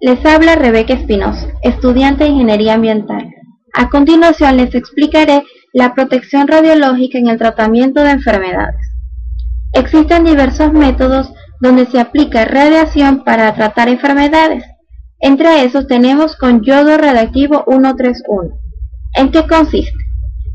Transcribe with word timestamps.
Les 0.00 0.24
habla 0.26 0.56
Rebeca 0.56 0.92
Espinosa, 0.92 1.48
estudiante 1.62 2.24
de 2.24 2.30
Ingeniería 2.30 2.74
Ambiental. 2.74 3.32
A 3.72 3.88
continuación 3.88 4.56
les 4.56 4.74
explicaré 4.74 5.44
la 5.72 5.94
protección 5.94 6.48
radiológica 6.48 7.18
en 7.18 7.28
el 7.28 7.38
tratamiento 7.38 8.02
de 8.02 8.10
enfermedades. 8.10 8.76
Existen 9.72 10.24
diversos 10.24 10.72
métodos 10.72 11.32
donde 11.60 11.86
se 11.86 12.00
aplica 12.00 12.44
radiación 12.44 13.24
para 13.24 13.54
tratar 13.54 13.88
enfermedades. 13.88 14.64
Entre 15.20 15.64
esos 15.64 15.86
tenemos 15.86 16.36
con 16.36 16.62
yodo 16.62 16.98
radiactivo 16.98 17.64
131. 17.66 18.58
¿En 19.14 19.30
qué 19.30 19.46
consiste? 19.46 19.96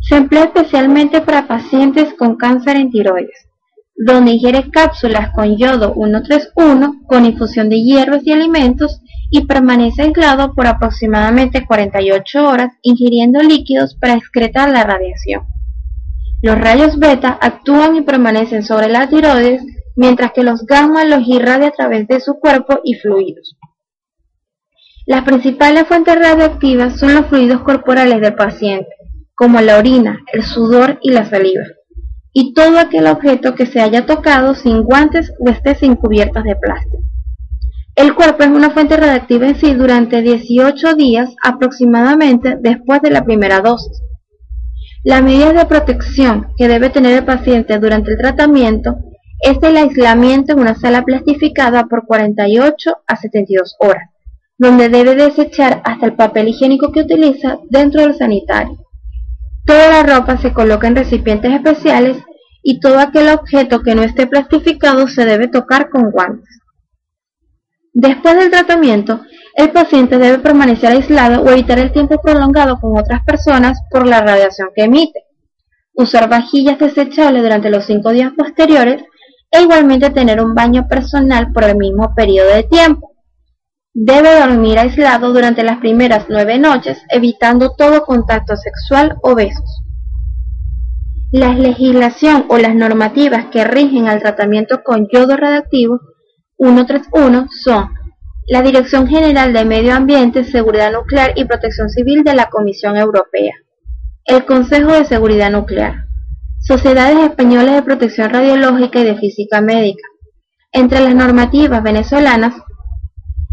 Se 0.00 0.16
emplea 0.16 0.44
especialmente 0.44 1.20
para 1.20 1.46
pacientes 1.46 2.14
con 2.14 2.36
cáncer 2.36 2.76
en 2.76 2.90
tiroides, 2.90 3.48
donde 3.96 4.32
ingiere 4.32 4.70
cápsulas 4.70 5.30
con 5.34 5.56
yodo 5.56 5.94
131 5.94 7.02
con 7.06 7.26
infusión 7.26 7.68
de 7.68 7.82
hierbas 7.82 8.26
y 8.26 8.32
alimentos 8.32 9.02
y 9.30 9.46
permanece 9.46 10.02
aislado 10.02 10.54
por 10.54 10.66
aproximadamente 10.66 11.66
48 11.66 12.46
horas 12.46 12.72
ingiriendo 12.82 13.42
líquidos 13.42 13.96
para 13.96 14.14
excretar 14.14 14.70
la 14.70 14.84
radiación. 14.84 15.46
Los 16.42 16.60
rayos 16.60 16.98
beta 16.98 17.38
actúan 17.40 17.96
y 17.96 18.02
permanecen 18.02 18.62
sobre 18.62 18.88
la 18.88 19.08
tiroides, 19.08 19.62
mientras 19.96 20.32
que 20.32 20.42
los 20.42 20.64
gamma 20.66 21.04
los 21.04 21.26
irradia 21.26 21.68
a 21.68 21.72
través 21.72 22.06
de 22.06 22.20
su 22.20 22.34
cuerpo 22.34 22.80
y 22.84 22.94
fluidos. 22.94 23.56
Las 25.06 25.24
principales 25.24 25.86
fuentes 25.86 26.16
radioactivas 26.16 26.98
son 26.98 27.14
los 27.14 27.26
fluidos 27.26 27.62
corporales 27.62 28.20
del 28.20 28.34
paciente, 28.34 28.88
como 29.34 29.60
la 29.60 29.78
orina, 29.78 30.20
el 30.32 30.42
sudor 30.42 30.98
y 31.02 31.10
la 31.10 31.24
saliva, 31.24 31.64
y 32.32 32.52
todo 32.54 32.78
aquel 32.78 33.06
objeto 33.06 33.54
que 33.54 33.66
se 33.66 33.80
haya 33.80 34.04
tocado 34.04 34.54
sin 34.54 34.82
guantes 34.82 35.32
o 35.38 35.48
esté 35.48 35.74
sin 35.74 35.94
cubiertas 35.94 36.44
de 36.44 36.56
plástico. 36.56 36.98
El 37.96 38.14
cuerpo 38.14 38.42
es 38.42 38.50
una 38.50 38.70
fuente 38.70 38.94
radiactiva 38.98 39.48
en 39.48 39.56
sí 39.56 39.72
durante 39.72 40.20
18 40.20 40.96
días 40.96 41.34
aproximadamente 41.42 42.58
después 42.60 43.00
de 43.00 43.10
la 43.10 43.24
primera 43.24 43.62
dosis. 43.62 44.02
La 45.02 45.22
medida 45.22 45.54
de 45.54 45.64
protección 45.64 46.48
que 46.58 46.68
debe 46.68 46.90
tener 46.90 47.16
el 47.16 47.24
paciente 47.24 47.78
durante 47.78 48.10
el 48.10 48.18
tratamiento 48.18 48.96
es 49.40 49.56
el 49.62 49.78
aislamiento 49.78 50.52
en 50.52 50.60
una 50.60 50.74
sala 50.74 51.04
plastificada 51.04 51.86
por 51.86 52.04
48 52.04 52.98
a 53.06 53.16
72 53.16 53.76
horas, 53.78 54.10
donde 54.58 54.90
debe 54.90 55.14
desechar 55.14 55.80
hasta 55.82 56.04
el 56.04 56.16
papel 56.16 56.48
higiénico 56.48 56.92
que 56.92 57.00
utiliza 57.00 57.60
dentro 57.70 58.02
del 58.02 58.14
sanitario. 58.14 58.76
Toda 59.64 59.88
la 59.88 60.02
ropa 60.02 60.36
se 60.36 60.52
coloca 60.52 60.86
en 60.86 60.96
recipientes 60.96 61.50
especiales 61.50 62.18
y 62.62 62.78
todo 62.78 62.98
aquel 62.98 63.30
objeto 63.30 63.80
que 63.80 63.94
no 63.94 64.02
esté 64.02 64.26
plastificado 64.26 65.08
se 65.08 65.24
debe 65.24 65.48
tocar 65.48 65.88
con 65.88 66.10
guantes. 66.10 66.60
Después 67.98 68.36
del 68.36 68.50
tratamiento, 68.50 69.22
el 69.54 69.70
paciente 69.70 70.18
debe 70.18 70.38
permanecer 70.38 70.90
aislado 70.90 71.42
o 71.42 71.48
evitar 71.48 71.78
el 71.78 71.92
tiempo 71.92 72.20
prolongado 72.20 72.78
con 72.78 72.94
otras 72.94 73.24
personas 73.24 73.80
por 73.90 74.06
la 74.06 74.20
radiación 74.20 74.68
que 74.76 74.84
emite. 74.84 75.24
Usar 75.94 76.28
vajillas 76.28 76.78
desechables 76.78 77.42
durante 77.42 77.70
los 77.70 77.86
cinco 77.86 78.10
días 78.10 78.32
posteriores 78.36 79.02
e 79.50 79.62
igualmente 79.62 80.10
tener 80.10 80.42
un 80.42 80.54
baño 80.54 80.86
personal 80.88 81.52
por 81.54 81.64
el 81.64 81.78
mismo 81.78 82.14
periodo 82.14 82.50
de 82.54 82.64
tiempo. 82.64 83.12
Debe 83.94 84.40
dormir 84.40 84.78
aislado 84.78 85.32
durante 85.32 85.62
las 85.62 85.78
primeras 85.78 86.26
nueve 86.28 86.58
noches, 86.58 86.98
evitando 87.08 87.76
todo 87.78 88.04
contacto 88.04 88.56
sexual 88.58 89.16
o 89.22 89.34
besos. 89.34 89.80
La 91.32 91.54
legislación 91.54 92.44
o 92.50 92.58
las 92.58 92.74
normativas 92.74 93.46
que 93.46 93.64
rigen 93.64 94.06
al 94.06 94.20
tratamiento 94.20 94.82
con 94.84 95.08
yodo 95.10 95.38
radioactivo 95.38 95.98
131 96.58 97.48
son 97.50 97.90
la 98.48 98.62
Dirección 98.62 99.06
General 99.06 99.52
de 99.52 99.64
Medio 99.64 99.94
Ambiente, 99.94 100.44
Seguridad 100.44 100.92
Nuclear 100.92 101.32
y 101.36 101.44
Protección 101.44 101.90
Civil 101.90 102.22
de 102.24 102.34
la 102.34 102.48
Comisión 102.48 102.96
Europea, 102.96 103.54
el 104.24 104.44
Consejo 104.44 104.92
de 104.92 105.04
Seguridad 105.04 105.50
Nuclear, 105.50 106.06
Sociedades 106.60 107.18
Españolas 107.18 107.74
de 107.74 107.82
Protección 107.82 108.30
Radiológica 108.30 109.00
y 109.00 109.04
de 109.04 109.16
Física 109.16 109.60
Médica. 109.60 110.08
Entre 110.72 111.00
las 111.00 111.14
normativas 111.14 111.82
venezolanas 111.82 112.54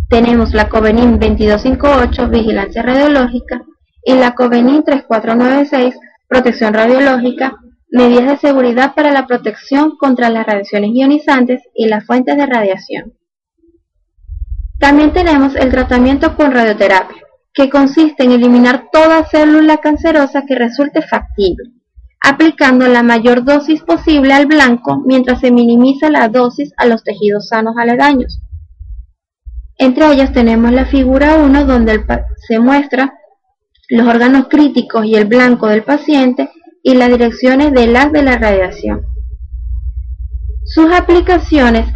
tenemos 0.09 0.53
la 0.53 0.69
COVENIN 0.69 1.19
2258, 1.19 2.29
Vigilancia 2.29 2.83
Radiológica, 2.83 3.63
y 4.05 4.13
la 4.13 4.35
COVENIN 4.35 4.83
3496, 4.83 5.95
Protección 6.27 6.73
Radiológica, 6.73 7.55
medidas 7.93 8.25
de 8.25 8.47
seguridad 8.47 8.95
para 8.95 9.11
la 9.11 9.27
protección 9.27 9.97
contra 9.97 10.29
las 10.29 10.47
radiaciones 10.47 10.89
ionizantes 10.95 11.61
y 11.75 11.85
las 11.85 12.03
fuentes 12.05 12.35
de 12.35 12.47
radiación. 12.47 13.13
También 14.79 15.13
tenemos 15.13 15.55
el 15.55 15.69
tratamiento 15.69 16.35
con 16.35 16.51
radioterapia, 16.51 17.21
que 17.53 17.69
consiste 17.69 18.23
en 18.23 18.31
eliminar 18.31 18.89
toda 18.91 19.23
célula 19.25 19.77
cancerosa 19.77 20.43
que 20.47 20.55
resulte 20.55 21.03
factible, 21.03 21.69
aplicando 22.19 22.87
la 22.87 23.03
mayor 23.03 23.45
dosis 23.45 23.83
posible 23.83 24.33
al 24.33 24.47
blanco 24.47 25.03
mientras 25.05 25.39
se 25.41 25.51
minimiza 25.51 26.09
la 26.09 26.29
dosis 26.29 26.73
a 26.77 26.87
los 26.87 27.03
tejidos 27.03 27.49
sanos 27.49 27.75
aledaños. 27.77 28.41
Entre 29.77 30.11
ellas 30.11 30.33
tenemos 30.33 30.71
la 30.71 30.85
figura 30.85 31.35
1 31.35 31.65
donde 31.65 32.03
se 32.47 32.57
muestra 32.57 33.13
los 33.87 34.07
órganos 34.07 34.47
críticos 34.47 35.05
y 35.05 35.13
el 35.13 35.25
blanco 35.25 35.67
del 35.67 35.83
paciente 35.83 36.49
y 36.83 36.95
las 36.95 37.09
direcciones 37.09 37.71
de 37.71 37.87
las 37.87 38.11
de 38.11 38.21
la 38.21 38.37
radiación. 38.37 39.05
Sus 40.65 40.91
aplicaciones 40.91 41.87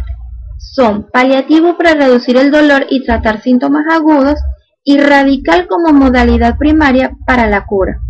son 0.58 1.08
paliativo 1.12 1.76
para 1.76 1.94
reducir 1.94 2.38
el 2.38 2.50
dolor 2.50 2.86
y 2.88 3.04
tratar 3.04 3.42
síntomas 3.42 3.84
agudos 3.90 4.40
y 4.82 4.98
radical 4.98 5.66
como 5.68 5.92
modalidad 5.92 6.56
primaria 6.56 7.12
para 7.26 7.48
la 7.48 7.66
cura. 7.66 8.00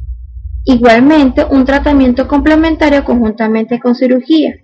Igualmente, 0.65 1.44
un 1.44 1.65
tratamiento 1.65 2.28
complementario 2.28 3.05
conjuntamente 3.05 3.81
con 3.81 3.94
cirugía, 3.94 4.55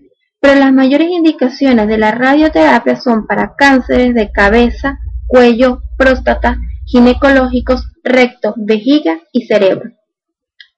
pero 0.40 0.58
las 0.58 0.72
mayores 0.72 1.08
indicaciones 1.08 1.88
de 1.88 1.98
la 1.98 2.12
radioterapia 2.12 2.96
son 2.96 3.26
para 3.26 3.54
cánceres 3.56 4.14
de 4.14 4.30
cabeza, 4.30 4.98
cuello, 5.26 5.82
próstata, 5.96 6.58
ginecológicos, 6.84 7.90
recto, 8.04 8.54
vejiga 8.56 9.18
y 9.32 9.46
cerebro 9.46 9.90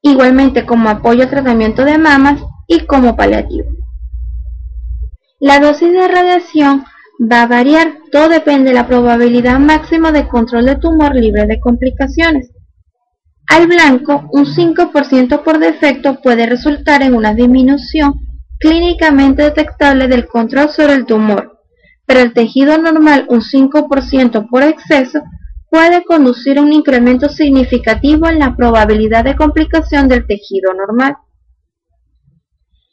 igualmente 0.06 0.64
como 0.64 0.88
apoyo 0.88 1.22
al 1.22 1.30
tratamiento 1.30 1.84
de 1.84 1.98
mamas 1.98 2.42
y 2.66 2.80
como 2.80 3.16
paliativo. 3.16 3.68
La 5.40 5.60
dosis 5.60 5.92
de 5.92 6.08
radiación 6.08 6.84
va 7.20 7.42
a 7.42 7.46
variar, 7.46 7.98
todo 8.10 8.28
depende 8.28 8.70
de 8.70 8.74
la 8.74 8.86
probabilidad 8.86 9.58
máxima 9.58 10.12
de 10.12 10.26
control 10.28 10.66
de 10.66 10.76
tumor 10.76 11.14
libre 11.14 11.46
de 11.46 11.60
complicaciones. 11.60 12.50
Al 13.48 13.66
blanco, 13.66 14.28
un 14.32 14.44
5% 14.44 15.42
por 15.42 15.58
defecto 15.58 16.20
puede 16.20 16.46
resultar 16.46 17.02
en 17.02 17.14
una 17.14 17.34
disminución 17.34 18.14
clínicamente 18.58 19.42
detectable 19.42 20.08
del 20.08 20.26
control 20.26 20.70
sobre 20.70 20.94
el 20.94 21.06
tumor, 21.06 21.60
pero 22.06 22.20
el 22.20 22.32
tejido 22.32 22.78
normal 22.78 23.26
un 23.28 23.42
5% 23.42 24.48
por 24.48 24.62
exceso 24.62 25.20
puede 25.70 26.04
conducir 26.04 26.58
a 26.58 26.62
un 26.62 26.72
incremento 26.72 27.28
significativo 27.28 28.28
en 28.28 28.38
la 28.38 28.56
probabilidad 28.56 29.24
de 29.24 29.36
complicación 29.36 30.08
del 30.08 30.26
tejido 30.26 30.72
normal. 30.74 31.16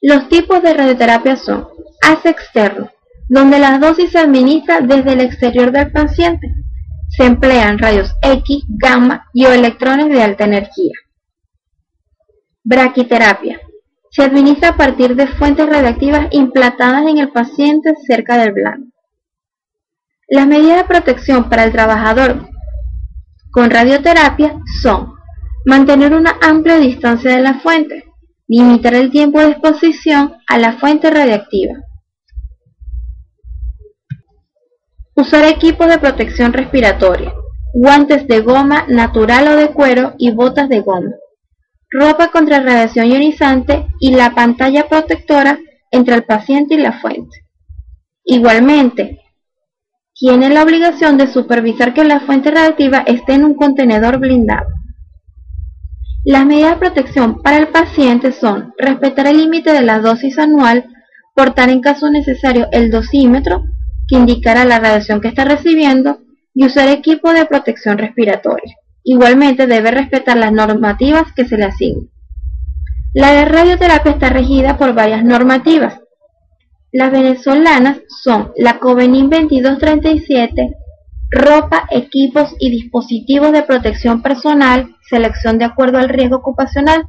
Los 0.01 0.27
tipos 0.27 0.61
de 0.61 0.73
radioterapia 0.73 1.35
son 1.35 1.67
ACE 2.01 2.29
externo, 2.29 2.89
donde 3.29 3.59
la 3.59 3.79
dosis 3.79 4.11
se 4.11 4.19
administra 4.19 4.81
desde 4.81 5.13
el 5.13 5.21
exterior 5.21 5.71
del 5.71 5.91
paciente. 5.91 6.47
Se 7.09 7.25
emplean 7.25 7.77
rayos 7.77 8.13
X, 8.21 8.65
gamma 8.67 9.27
y 9.33 9.45
o 9.45 9.53
electrones 9.53 10.09
de 10.09 10.21
alta 10.21 10.45
energía. 10.45 10.93
Braquiterapia. 12.63 13.61
Se 14.09 14.23
administra 14.23 14.69
a 14.69 14.77
partir 14.77 15.15
de 15.15 15.27
fuentes 15.27 15.67
radiactivas 15.67 16.27
implantadas 16.31 17.07
en 17.07 17.19
el 17.19 17.31
paciente 17.31 17.93
cerca 18.05 18.37
del 18.37 18.51
blanco. 18.51 18.91
Las 20.27 20.47
medidas 20.47 20.77
de 20.77 20.83
protección 20.85 21.49
para 21.49 21.63
el 21.63 21.71
trabajador 21.71 22.49
con 23.53 23.69
radioterapia 23.69 24.59
son 24.81 25.13
mantener 25.65 26.13
una 26.13 26.37
amplia 26.41 26.77
distancia 26.77 27.35
de 27.35 27.41
la 27.41 27.59
fuente, 27.59 28.03
limitar 28.47 28.95
el 28.95 29.11
tiempo 29.11 29.39
de 29.39 29.51
exposición 29.51 30.33
a 30.47 30.57
la 30.57 30.73
fuente 30.73 31.09
radiactiva, 31.09 31.75
Usar 35.15 35.45
equipos 35.45 35.87
de 35.87 35.99
protección 35.99 36.53
respiratoria, 36.53 37.35
guantes 37.75 38.27
de 38.27 38.41
goma 38.41 38.85
natural 38.87 39.47
o 39.47 39.55
de 39.55 39.67
cuero 39.67 40.15
y 40.17 40.31
botas 40.31 40.67
de 40.69 40.79
goma. 40.79 41.11
Ropa 41.91 42.29
contra 42.31 42.61
radiación 42.61 43.05
ionizante 43.05 43.85
y 43.99 44.15
la 44.15 44.33
pantalla 44.33 44.89
protectora 44.89 45.59
entre 45.91 46.15
el 46.15 46.23
paciente 46.23 46.73
y 46.73 46.77
la 46.77 46.93
fuente. 46.93 47.45
Igualmente, 48.23 49.21
tiene 50.23 50.49
la 50.49 50.63
obligación 50.63 51.17
de 51.17 51.27
supervisar 51.27 51.93
que 51.93 52.05
la 52.05 52.21
fuente 52.21 52.49
radiactiva 52.49 52.99
esté 52.99 53.33
en 53.33 53.43
un 53.43 53.55
contenedor 53.55 54.19
blindado. 54.19 54.69
Las 56.23 56.45
medidas 56.45 56.75
de 56.75 56.77
protección 56.77 57.41
para 57.41 57.57
el 57.57 57.67
paciente 57.67 58.31
son 58.31 58.73
respetar 58.77 59.27
el 59.27 59.35
límite 59.35 59.73
de 59.73 59.81
la 59.81 59.99
dosis 59.99 60.39
anual, 60.39 60.85
portar 61.35 61.69
en 61.69 61.81
caso 61.81 62.09
necesario 62.09 62.69
el 62.71 62.89
dosímetro, 62.89 63.65
que 64.07 64.15
indicará 64.15 64.63
la 64.63 64.79
radiación 64.79 65.19
que 65.19 65.27
está 65.27 65.43
recibiendo, 65.43 66.19
y 66.53 66.67
usar 66.67 66.87
equipo 66.87 67.33
de 67.33 67.45
protección 67.45 67.97
respiratoria. 67.97 68.77
Igualmente 69.03 69.67
debe 69.67 69.91
respetar 69.91 70.37
las 70.37 70.53
normativas 70.53 71.33
que 71.35 71.43
se 71.43 71.57
le 71.57 71.65
asignen. 71.65 72.09
La 73.13 73.43
radioterapia 73.43 74.13
está 74.13 74.29
regida 74.29 74.77
por 74.77 74.93
varias 74.93 75.25
normativas. 75.25 75.99
Las 76.93 77.11
venezolanas 77.11 78.01
son 78.21 78.51
la 78.55 78.77
Covenin 78.77 79.27
2237, 79.27 80.75
ropa, 81.31 81.87
equipos 81.89 82.53
y 82.59 82.69
dispositivos 82.69 83.51
de 83.51 83.63
protección 83.63 84.21
personal, 84.21 84.95
selección 85.09 85.57
de 85.57 85.65
acuerdo 85.65 85.97
al 85.97 86.07
riesgo 86.07 86.35
ocupacional, 86.35 87.07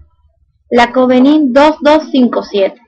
la 0.70 0.90
Covenin 0.90 1.52
2257, 1.52 2.80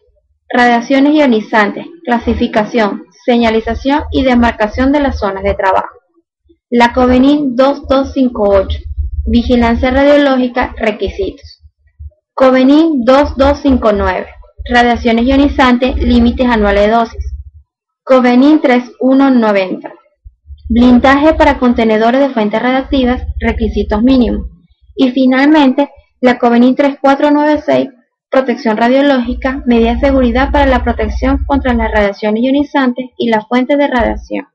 radiaciones 0.48 1.12
ionizantes, 1.12 1.84
clasificación, 2.02 3.02
señalización 3.26 4.04
y 4.10 4.24
demarcación 4.24 4.90
de 4.90 5.00
las 5.00 5.18
zonas 5.18 5.42
de 5.42 5.52
trabajo. 5.52 5.98
La 6.70 6.94
Covenin 6.94 7.56
2258, 7.56 8.78
vigilancia 9.26 9.90
radiológica, 9.90 10.74
requisitos. 10.78 11.62
Covenin 12.32 13.04
2259, 13.04 14.28
radiaciones 14.68 15.26
ionizantes, 15.26 15.96
límites 15.96 16.46
anuales 16.46 16.86
de 16.86 16.92
dosis. 16.92 17.32
Covenin 18.04 18.60
3190, 18.60 19.92
blindaje 20.68 21.34
para 21.34 21.58
contenedores 21.58 22.20
de 22.20 22.30
fuentes 22.30 22.62
radiactivas, 22.62 23.22
requisitos 23.40 24.02
mínimos. 24.02 24.46
Y 24.94 25.10
finalmente, 25.10 25.90
la 26.20 26.38
Covenin 26.38 26.74
3496, 26.74 27.88
protección 28.30 28.76
radiológica, 28.76 29.62
medida 29.66 29.94
de 29.94 30.00
seguridad 30.00 30.50
para 30.52 30.66
la 30.66 30.82
protección 30.82 31.44
contra 31.46 31.74
las 31.74 31.90
radiaciones 31.90 32.42
ionizantes 32.42 33.10
y 33.18 33.28
las 33.28 33.46
fuentes 33.48 33.76
de 33.78 33.88
radiación. 33.88 34.46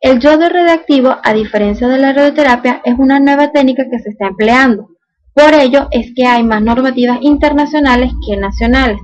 El 0.00 0.20
yodo 0.20 0.48
radioactivo, 0.48 1.16
a 1.22 1.32
diferencia 1.32 1.88
de 1.88 1.98
la 1.98 2.12
radioterapia, 2.12 2.82
es 2.84 2.94
una 2.98 3.18
nueva 3.18 3.50
técnica 3.52 3.84
que 3.90 3.98
se 3.98 4.10
está 4.10 4.26
empleando. 4.26 4.90
Por 5.34 5.54
ello 5.54 5.88
es 5.90 6.12
que 6.14 6.26
hay 6.26 6.44
más 6.44 6.62
normativas 6.62 7.18
internacionales 7.22 8.12
que 8.26 8.36
nacionales. 8.36 9.00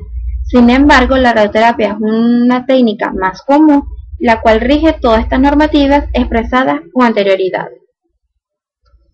Sin 0.52 0.69
embargo, 0.69 1.16
la 1.16 1.32
radioterapia 1.32 1.93
es 1.93 1.96
una 1.99 2.66
técnica 2.66 3.10
más 3.10 3.40
común 3.40 3.88
la 4.19 4.43
cual 4.43 4.60
rige 4.60 4.93
todas 4.93 5.25
estas 5.25 5.40
normativas 5.40 6.04
expresadas 6.12 6.82
con 6.93 7.06
anterioridad. 7.06 7.69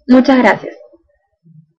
Muchas 0.09 0.37
gracias. 0.39 0.77